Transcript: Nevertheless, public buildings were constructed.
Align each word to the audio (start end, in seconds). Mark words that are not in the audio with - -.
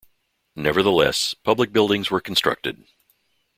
Nevertheless, 0.55 1.35
public 1.43 1.71
buildings 1.71 2.09
were 2.09 2.19
constructed. 2.21 2.85